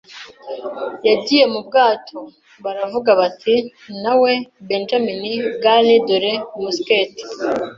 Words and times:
yagiye 1.07 1.45
mu 1.53 1.59
bwato. 1.67 2.17
Baravuga 2.63 3.11
bati: 3.19 3.55
'Nawe, 4.01 4.31
Benjamin 4.67 5.21
Gunn, 5.63 5.87
dore 6.07 6.33
musketi,' 6.61 7.23